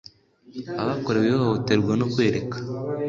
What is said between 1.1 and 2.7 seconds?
ihohoterwa no kwereka